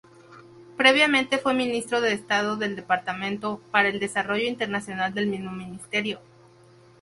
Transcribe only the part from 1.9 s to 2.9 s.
de Estado del